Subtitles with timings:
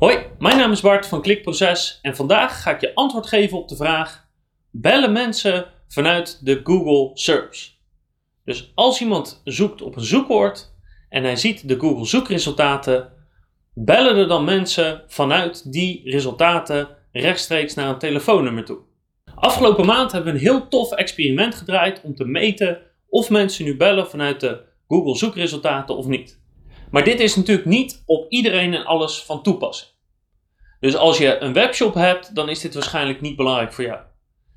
[0.00, 3.68] Hoi, mijn naam is Bart van Klikproces en vandaag ga ik je antwoord geven op
[3.68, 4.28] de vraag:
[4.70, 7.72] bellen mensen vanuit de Google Search?
[8.44, 10.72] Dus als iemand zoekt op een zoekwoord
[11.08, 13.12] en hij ziet de Google zoekresultaten,
[13.74, 18.78] bellen er dan mensen vanuit die resultaten rechtstreeks naar een telefoonnummer toe?
[19.34, 22.78] Afgelopen maand hebben we een heel tof experiment gedraaid om te meten
[23.08, 26.40] of mensen nu bellen vanuit de Google zoekresultaten of niet.
[26.90, 29.90] Maar dit is natuurlijk niet op iedereen en alles van toepassing.
[30.80, 34.00] Dus als je een webshop hebt, dan is dit waarschijnlijk niet belangrijk voor jou.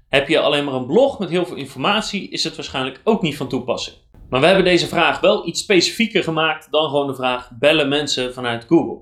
[0.10, 3.38] Heb je alleen maar een blog met heel veel informatie, is het waarschijnlijk ook niet
[3.38, 3.98] van toepassing.
[4.30, 8.34] Maar we hebben deze vraag wel iets specifieker gemaakt dan gewoon de vraag bellen mensen
[8.34, 9.02] vanuit Google.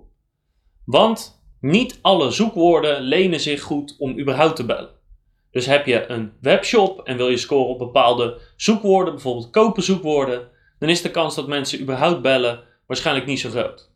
[0.86, 4.90] Want niet alle zoekwoorden lenen zich goed om überhaupt te bellen.
[5.52, 10.48] Dus heb je een webshop en wil je scoren op bepaalde zoekwoorden, bijvoorbeeld kopen zoekwoorden,
[10.80, 13.92] dan is de kans dat mensen überhaupt bellen waarschijnlijk niet zo groot.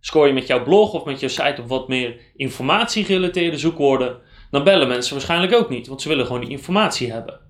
[0.00, 4.18] Scoor je met jouw blog of met je site op wat meer informatie-gerelateerde zoekwoorden,
[4.50, 7.40] dan bellen mensen waarschijnlijk ook niet, want ze willen gewoon die informatie hebben.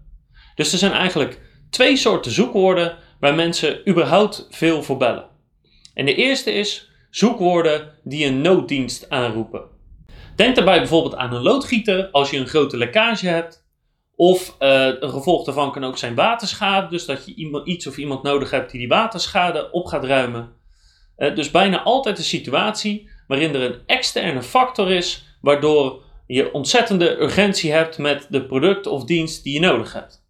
[0.55, 5.29] Dus er zijn eigenlijk twee soorten zoekwoorden waar mensen überhaupt veel voor bellen.
[5.95, 9.65] En de eerste is zoekwoorden die een nooddienst aanroepen.
[10.35, 13.65] Denk daarbij bijvoorbeeld aan een loodgieter als je een grote lekkage hebt.
[14.15, 17.97] Of uh, een gevolg daarvan kan ook zijn waterschade, dus dat je iemand, iets of
[17.97, 20.65] iemand nodig hebt die die waterschade op gaat ruimen.
[21.19, 27.21] Uh, dus bijna altijd een situatie waarin er een externe factor is, waardoor je ontzettende
[27.21, 30.25] urgentie hebt met de product of dienst die je nodig hebt.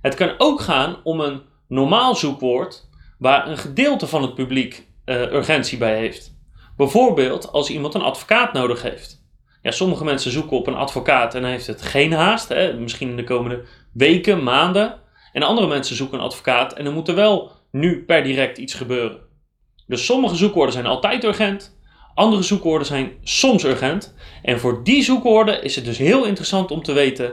[0.00, 5.20] Het kan ook gaan om een normaal zoekwoord waar een gedeelte van het publiek uh,
[5.20, 6.38] urgentie bij heeft.
[6.76, 9.24] Bijvoorbeeld als iemand een advocaat nodig heeft.
[9.62, 13.16] Ja, sommige mensen zoeken op een advocaat en heeft het geen haast, hè, misschien in
[13.16, 14.98] de komende weken, maanden.
[15.32, 18.74] En andere mensen zoeken een advocaat en er moet er wel nu per direct iets
[18.74, 19.29] gebeuren.
[19.90, 21.78] Dus sommige zoekwoorden zijn altijd urgent,
[22.14, 24.14] andere zoekwoorden zijn soms urgent.
[24.42, 27.32] En voor die zoekwoorden is het dus heel interessant om te weten: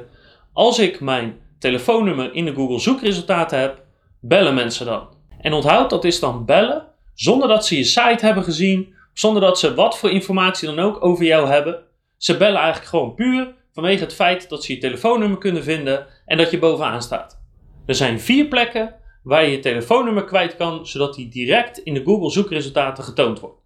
[0.53, 3.83] als ik mijn telefoonnummer in de Google zoekresultaten heb,
[4.19, 5.07] bellen mensen dan.
[5.41, 9.59] En onthoud dat is dan bellen zonder dat ze je site hebben gezien, zonder dat
[9.59, 11.83] ze wat voor informatie dan ook over jou hebben.
[12.17, 16.37] Ze bellen eigenlijk gewoon puur vanwege het feit dat ze je telefoonnummer kunnen vinden en
[16.37, 17.41] dat je bovenaan staat.
[17.85, 18.95] Er zijn vier plekken
[19.27, 23.61] waar je je telefoonnummer kwijt kan, zodat die direct in de Google zoekresultaten getoond wordt.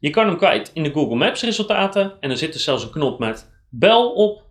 [0.00, 2.90] Je kan hem kwijt in de Google Maps resultaten en er zit er zelfs een
[2.90, 4.44] knop met bel op.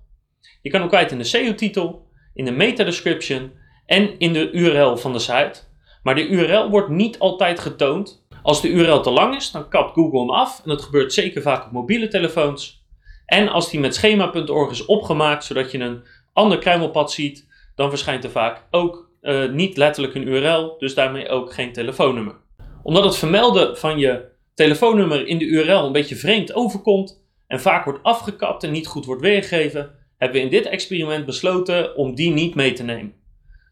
[0.62, 3.52] Je kan hem kwijt in de SEO-titel, in de meta-description
[3.86, 5.62] en in de URL van de site.
[6.04, 8.26] Maar de URL wordt niet altijd getoond.
[8.44, 11.42] Als de URL te lang is, dan kapt Google hem af en dat gebeurt zeker
[11.42, 12.86] vaak op mobiele telefoons.
[13.26, 16.04] En als die met schema.org is opgemaakt, zodat je een
[16.34, 21.30] ander kruimelpad ziet, dan verschijnt er vaak ook uh, niet letterlijk een URL, dus daarmee
[21.30, 22.36] ook geen telefoonnummer.
[22.84, 27.86] Omdat het vermelden van je telefoonnummer in de URL een beetje vreemd overkomt en vaak
[27.86, 32.32] wordt afgekapt en niet goed wordt weergegeven, hebben we in dit experiment besloten om die
[32.32, 33.14] niet mee te nemen.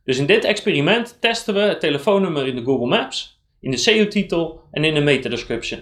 [0.03, 4.61] Dus in dit experiment testen we het telefoonnummer in de Google Maps, in de SEO-titel
[4.71, 5.79] en in de meta-description.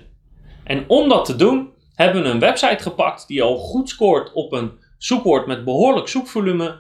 [0.64, 4.52] En om dat te doen, hebben we een website gepakt die al goed scoort op
[4.52, 6.80] een zoekwoord met behoorlijk zoekvolume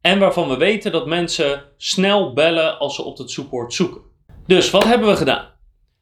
[0.00, 4.02] en waarvan we weten dat mensen snel bellen als ze op het zoekwoord zoeken.
[4.46, 5.48] Dus wat hebben we gedaan?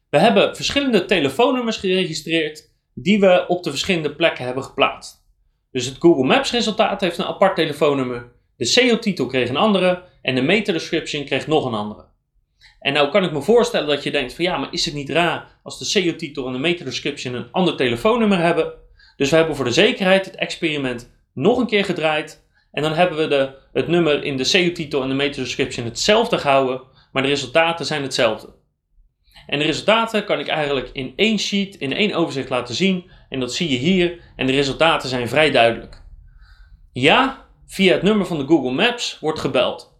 [0.09, 5.27] We hebben verschillende telefoonnummers geregistreerd die we op de verschillende plekken hebben geplaatst.
[5.71, 10.35] Dus het Google Maps resultaat heeft een apart telefoonnummer, de SEO-titel kreeg een andere en
[10.35, 12.05] de meta-description kreeg nog een andere.
[12.79, 15.09] En nou kan ik me voorstellen dat je denkt van ja, maar is het niet
[15.09, 18.73] raar als de SEO-titel en de meta-description een ander telefoonnummer hebben?
[19.17, 23.17] Dus we hebben voor de zekerheid het experiment nog een keer gedraaid en dan hebben
[23.17, 26.81] we de, het nummer in de SEO-titel en de meta-description hetzelfde gehouden,
[27.11, 28.57] maar de resultaten zijn hetzelfde.
[29.47, 33.09] En de resultaten kan ik eigenlijk in één sheet, in één overzicht laten zien.
[33.29, 34.19] En dat zie je hier.
[34.35, 36.01] En de resultaten zijn vrij duidelijk.
[36.93, 39.97] Ja, via het nummer van de Google Maps wordt gebeld.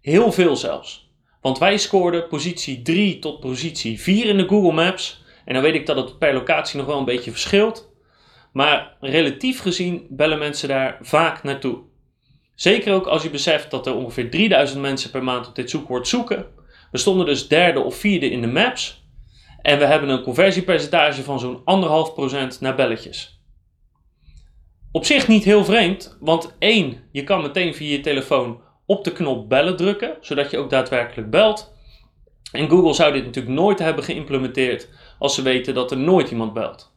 [0.00, 1.10] Heel veel zelfs.
[1.40, 5.24] Want wij scoorden positie 3 tot positie 4 in de Google Maps.
[5.44, 7.94] En dan weet ik dat het per locatie nog wel een beetje verschilt.
[8.56, 11.78] Maar relatief gezien bellen mensen daar vaak naartoe.
[12.54, 16.08] Zeker ook als je beseft dat er ongeveer 3000 mensen per maand op dit zoekwoord
[16.08, 16.46] zoeken.
[16.90, 19.04] We stonden dus derde of vierde in de maps.
[19.62, 21.58] En we hebben een conversiepercentage van zo'n
[22.54, 23.40] 1,5% naar belletjes.
[24.92, 29.12] Op zich niet heel vreemd, want één, je kan meteen via je telefoon op de
[29.12, 31.74] knop bellen drukken, zodat je ook daadwerkelijk belt.
[32.52, 34.88] En Google zou dit natuurlijk nooit hebben geïmplementeerd
[35.18, 36.94] als ze weten dat er nooit iemand belt.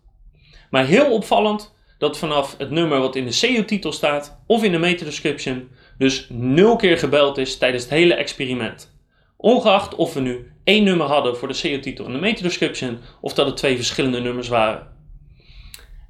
[0.69, 4.77] Maar heel opvallend dat vanaf het nummer wat in de SEO-titel staat of in de
[4.77, 8.97] meta-description dus nul keer gebeld is tijdens het hele experiment.
[9.37, 13.45] Ongeacht of we nu één nummer hadden voor de SEO-titel en de meta-description of dat
[13.45, 14.87] het twee verschillende nummers waren.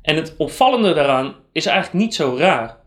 [0.01, 2.77] En het opvallende daaraan is eigenlijk niet zo raar.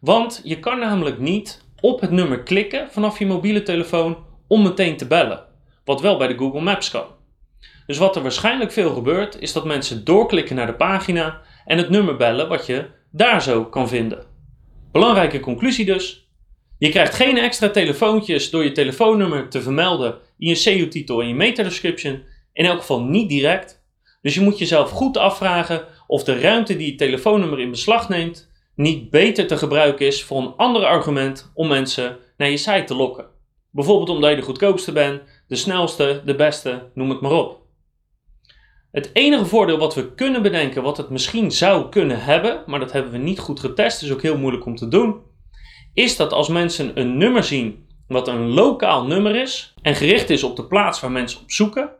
[0.00, 4.16] Want je kan namelijk niet op het nummer klikken vanaf je mobiele telefoon
[4.46, 5.44] om meteen te bellen.
[5.84, 7.06] Wat wel bij de Google Maps kan.
[7.88, 11.90] Dus wat er waarschijnlijk veel gebeurt, is dat mensen doorklikken naar de pagina en het
[11.90, 14.26] nummer bellen wat je daar zo kan vinden.
[14.92, 16.30] Belangrijke conclusie dus.
[16.78, 21.34] Je krijgt geen extra telefoontjes door je telefoonnummer te vermelden in je SEO-titel en je
[21.34, 22.22] meta-description.
[22.52, 23.84] In elk geval niet direct.
[24.22, 28.48] Dus je moet jezelf goed afvragen of de ruimte die je telefoonnummer in beslag neemt
[28.74, 32.94] niet beter te gebruiken is voor een ander argument om mensen naar je site te
[32.94, 33.26] lokken.
[33.70, 37.67] Bijvoorbeeld omdat je de goedkoopste bent, de snelste, de beste, noem het maar op.
[38.90, 42.92] Het enige voordeel wat we kunnen bedenken, wat het misschien zou kunnen hebben, maar dat
[42.92, 45.20] hebben we niet goed getest, is ook heel moeilijk om te doen,
[45.94, 50.42] is dat als mensen een nummer zien wat een lokaal nummer is en gericht is
[50.42, 51.90] op de plaats waar mensen op zoeken,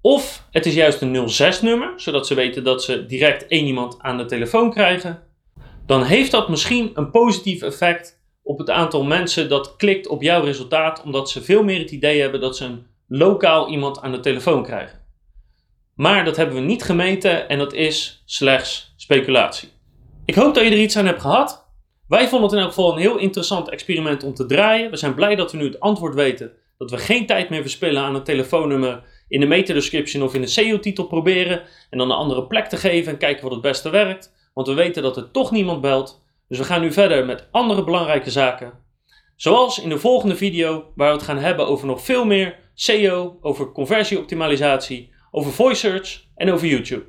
[0.00, 4.16] of het is juist een 06-nummer, zodat ze weten dat ze direct één iemand aan
[4.16, 5.22] de telefoon krijgen,
[5.86, 10.44] dan heeft dat misschien een positief effect op het aantal mensen dat klikt op jouw
[10.44, 14.20] resultaat, omdat ze veel meer het idee hebben dat ze een lokaal iemand aan de
[14.20, 14.97] telefoon krijgen.
[15.98, 19.68] Maar dat hebben we niet gemeten en dat is slechts speculatie.
[20.24, 21.66] Ik hoop dat je er iets aan hebt gehad.
[22.08, 24.90] Wij vonden het in elk geval een heel interessant experiment om te draaien.
[24.90, 26.52] We zijn blij dat we nu het antwoord weten.
[26.76, 30.46] Dat we geen tijd meer verspillen aan een telefoonnummer in de meta-description of in de
[30.46, 31.62] SEO-titel proberen.
[31.90, 34.32] En dan een andere plek te geven en kijken wat het beste werkt.
[34.54, 36.24] Want we weten dat er toch niemand belt.
[36.48, 38.72] Dus we gaan nu verder met andere belangrijke zaken.
[39.36, 43.38] Zoals in de volgende video, waar we het gaan hebben over nog veel meer SEO,
[43.40, 47.04] over conversieoptimalisatie, over voice search en over YouTube.